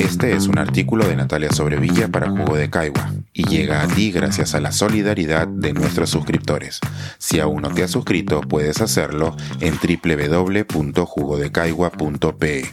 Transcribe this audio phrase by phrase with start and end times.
[0.00, 4.12] Este es un artículo de Natalia Sobrevilla para Jugo de Caigua y llega a ti
[4.12, 6.80] gracias a la solidaridad de nuestros suscriptores.
[7.18, 12.64] Si aún no te has suscrito, puedes hacerlo en www.jugodecaigua.pe.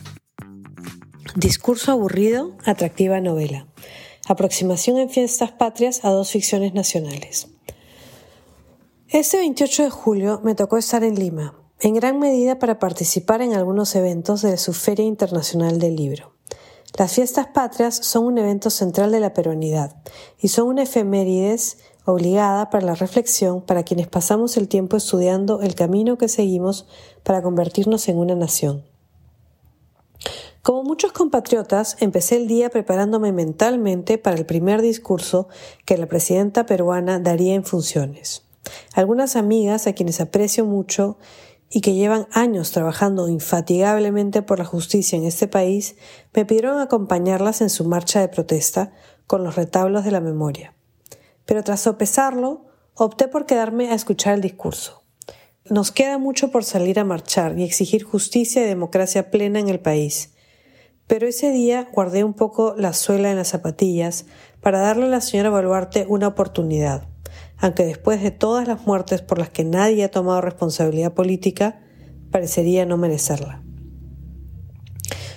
[1.35, 3.67] Discurso aburrido, atractiva novela.
[4.27, 7.47] Aproximación en fiestas patrias a dos ficciones nacionales.
[9.07, 13.53] Este 28 de julio me tocó estar en Lima, en gran medida para participar en
[13.53, 16.33] algunos eventos de su Feria Internacional del Libro.
[16.97, 19.95] Las fiestas patrias son un evento central de la peruanidad
[20.39, 25.75] y son una efemérides obligada para la reflexión para quienes pasamos el tiempo estudiando el
[25.75, 26.87] camino que seguimos
[27.23, 28.83] para convertirnos en una nación.
[30.61, 35.47] Como muchos compatriotas, empecé el día preparándome mentalmente para el primer discurso
[35.85, 38.43] que la presidenta peruana daría en funciones.
[38.93, 41.17] Algunas amigas a quienes aprecio mucho
[41.69, 45.95] y que llevan años trabajando infatigablemente por la justicia en este país,
[46.33, 48.91] me pidieron acompañarlas en su marcha de protesta
[49.27, 50.73] con los retablos de la memoria.
[51.45, 55.03] Pero tras sopesarlo, opté por quedarme a escuchar el discurso.
[55.69, 59.79] Nos queda mucho por salir a marchar y exigir justicia y democracia plena en el
[59.79, 60.33] país.
[61.05, 64.25] Pero ese día guardé un poco la suela en las zapatillas
[64.61, 67.07] para darle a la señora Baluarte una oportunidad
[67.59, 71.81] aunque después de todas las muertes por las que nadie ha tomado responsabilidad política,
[72.31, 73.63] parecería no merecerla.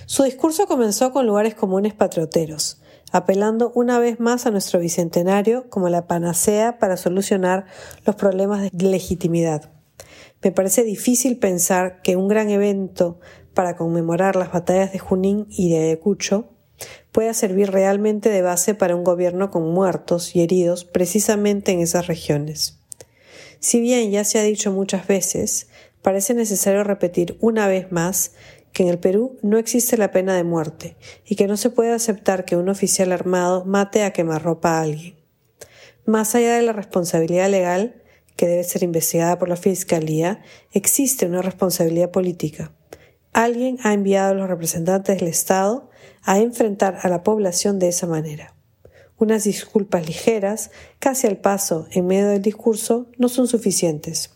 [0.05, 5.89] Su discurso comenzó con lugares comunes patrioteros, apelando una vez más a nuestro bicentenario como
[5.89, 7.65] la panacea para solucionar
[8.05, 9.71] los problemas de legitimidad.
[10.41, 13.19] Me parece difícil pensar que un gran evento
[13.53, 16.49] para conmemorar las batallas de Junín y de Ayacucho
[17.11, 22.07] pueda servir realmente de base para un gobierno con muertos y heridos precisamente en esas
[22.07, 22.79] regiones.
[23.59, 25.67] Si bien ya se ha dicho muchas veces,
[26.01, 28.33] parece necesario repetir una vez más
[28.73, 31.93] que en el Perú no existe la pena de muerte y que no se puede
[31.93, 35.15] aceptar que un oficial armado mate a quemarropa a alguien.
[36.05, 38.01] Más allá de la responsabilidad legal,
[38.35, 40.41] que debe ser investigada por la Fiscalía,
[40.71, 42.73] existe una responsabilidad política.
[43.33, 45.89] Alguien ha enviado a los representantes del Estado
[46.21, 48.53] a enfrentar a la población de esa manera.
[49.17, 54.31] Unas disculpas ligeras, casi al paso en medio del discurso, no son suficientes.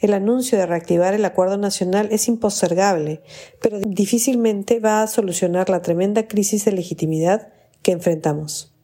[0.00, 3.22] El anuncio de reactivar el acuerdo nacional es impostergable,
[3.62, 7.52] pero difícilmente va a solucionar la tremenda crisis de legitimidad
[7.82, 8.74] que enfrentamos.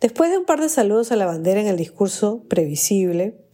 [0.00, 3.44] Después de un par de saludos a la bandera en el discurso previsible,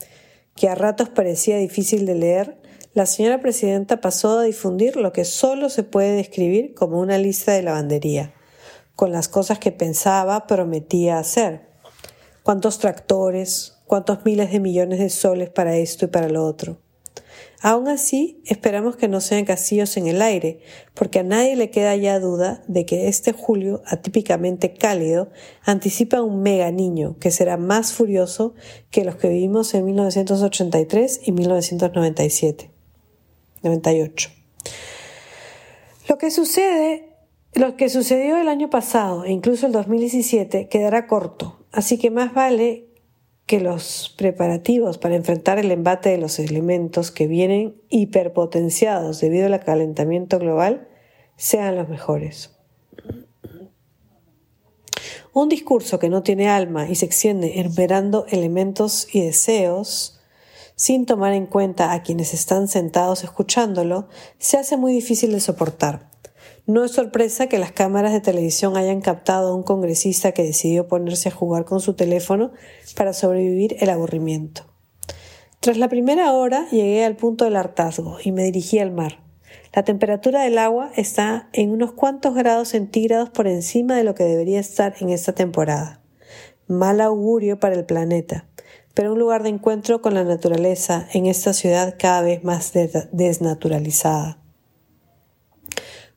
[0.55, 2.61] que a ratos parecía difícil de leer,
[2.95, 7.53] la señora presidenta pasó a difundir lo que solo se puede describir como una lista
[7.53, 8.33] de lavandería,
[8.95, 11.69] con las cosas que pensaba, prometía hacer.
[12.45, 13.79] ¿Cuántos tractores?
[13.87, 16.79] ¿Cuántos miles de millones de soles para esto y para lo otro?
[17.61, 20.61] Aún así, esperamos que no sean castillos en el aire,
[20.95, 25.31] porque a nadie le queda ya duda de que este julio, atípicamente cálido,
[25.65, 28.55] anticipa un mega niño que será más furioso
[28.91, 32.74] que los que vivimos en 1983 y 1997.
[33.65, 34.31] 98.
[36.09, 37.17] Lo que sucede,
[37.55, 42.35] lo que sucedió el año pasado e incluso el 2017 quedará corto, así que más
[42.35, 42.89] vale
[43.47, 49.61] que los preparativos para enfrentar el embate de los elementos que vienen hiperpotenciados debido al
[49.61, 50.89] calentamiento global
[51.37, 52.57] sean los mejores.
[55.33, 60.21] Un discurso que no tiene alma y se extiende esperando elementos y deseos
[60.77, 64.09] sin tomar en cuenta a quienes están sentados escuchándolo,
[64.39, 66.11] se hace muy difícil de soportar.
[66.67, 70.89] No es sorpresa que las cámaras de televisión hayan captado a un congresista que decidió
[70.89, 72.53] ponerse a jugar con su teléfono
[72.97, 74.63] para sobrevivir el aburrimiento.
[75.61, 79.21] Tras la primera hora llegué al punto del hartazgo y me dirigí al mar.
[79.75, 84.25] La temperatura del agua está en unos cuantos grados centígrados por encima de lo que
[84.25, 86.03] debería estar en esta temporada.
[86.67, 88.47] Mal augurio para el planeta
[88.95, 92.73] pero un lugar de encuentro con la naturaleza en esta ciudad cada vez más
[93.13, 94.41] desnaturalizada.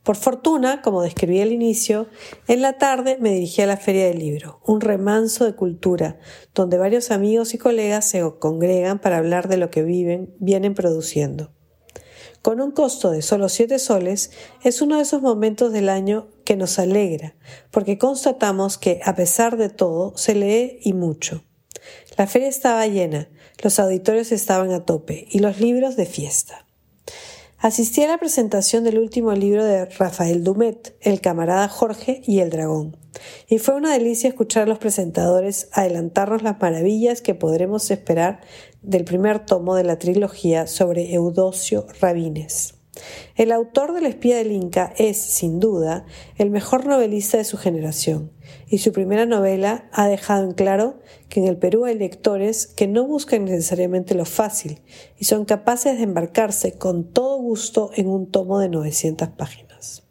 [0.07, 2.07] Por fortuna, como describí al inicio,
[2.47, 6.17] en la tarde me dirigí a la Feria del Libro, un remanso de cultura,
[6.55, 11.51] donde varios amigos y colegas se congregan para hablar de lo que viven, vienen produciendo.
[12.41, 14.31] Con un costo de solo siete soles,
[14.63, 17.35] es uno de esos momentos del año que nos alegra,
[17.69, 21.43] porque constatamos que, a pesar de todo, se lee y mucho.
[22.17, 23.29] La feria estaba llena,
[23.63, 26.65] los auditorios estaban a tope y los libros de fiesta.
[27.59, 32.51] Asistí a la presentación del último libro de Rafael Dumet, El camarada Jorge y el
[32.51, 32.95] dragón,
[33.47, 38.41] y fue una delicia escuchar a los presentadores adelantarnos las maravillas que podremos esperar
[38.83, 42.76] del primer tomo de la trilogía sobre Eudosio Rabines.
[43.35, 46.05] El autor del espía del Inca es, sin duda,
[46.37, 48.31] el mejor novelista de su generación,
[48.67, 50.99] y su primera novela ha dejado en claro
[51.29, 54.81] que en el Perú hay lectores que no buscan necesariamente lo fácil
[55.17, 60.03] y son capaces de embarcarse con todo gusto en un tomo de 900 páginas.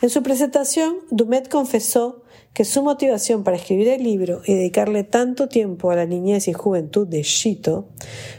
[0.00, 2.22] En su presentación, Dumet confesó
[2.58, 6.52] que su motivación para escribir el libro y dedicarle tanto tiempo a la niñez y
[6.52, 7.88] juventud de Shito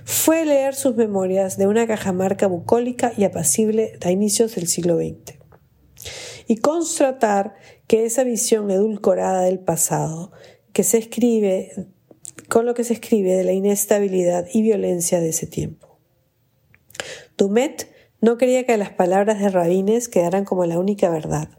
[0.03, 5.39] fue leer sus memorias de una cajamarca bucólica y apacible a inicios del siglo XX
[6.47, 7.55] y constatar
[7.87, 10.33] que esa visión edulcorada del pasado
[10.73, 11.71] que se escribe
[12.49, 15.97] con lo que se escribe de la inestabilidad y violencia de ese tiempo.
[17.37, 17.89] Dumet
[18.19, 21.58] no quería que las palabras de Rabines quedaran como la única verdad.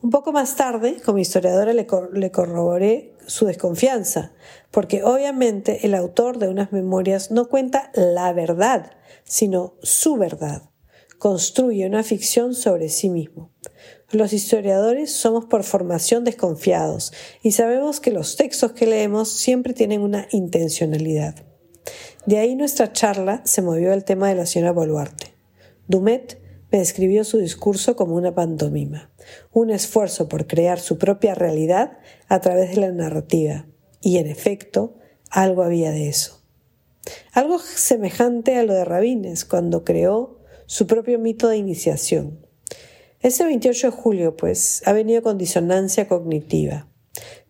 [0.00, 4.32] Un poco más tarde, como historiadora, le, le corroboré su desconfianza,
[4.70, 8.92] porque obviamente el autor de unas memorias no cuenta la verdad,
[9.24, 10.62] sino su verdad.
[11.18, 13.50] Construye una ficción sobre sí mismo.
[14.10, 17.12] Los historiadores somos por formación desconfiados
[17.42, 21.34] y sabemos que los textos que leemos siempre tienen una intencionalidad.
[22.24, 25.34] De ahí nuestra charla se movió al tema de la señora Boluarte.
[25.88, 29.10] Dumet me describió su discurso como una pantomima,
[29.52, 31.98] un esfuerzo por crear su propia realidad
[32.28, 33.66] a través de la narrativa,
[34.00, 34.96] y en efecto,
[35.30, 36.42] algo había de eso.
[37.32, 42.46] Algo semejante a lo de Rabines cuando creó su propio mito de iniciación.
[43.20, 46.88] Ese 28 de julio, pues, ha venido con disonancia cognitiva.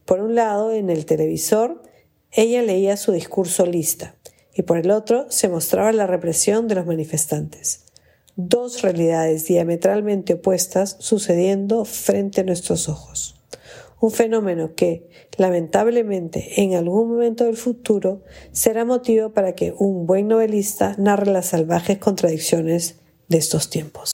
[0.04, 1.82] Por un lado, en el televisor,
[2.30, 4.14] ella leía su discurso lista,
[4.54, 7.87] y por el otro se mostraba la represión de los manifestantes
[8.38, 13.34] dos realidades diametralmente opuestas sucediendo frente a nuestros ojos.
[14.00, 20.28] Un fenómeno que, lamentablemente, en algún momento del futuro será motivo para que un buen
[20.28, 24.12] novelista narre las salvajes contradicciones de estos tiempos.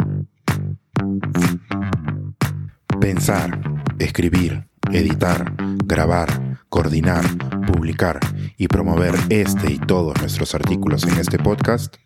[2.98, 3.60] Pensar,
[3.98, 5.52] escribir, editar,
[5.84, 7.24] grabar coordinar,
[7.68, 8.18] publicar
[8.56, 11.94] y promover este y todos nuestros artículos en este podcast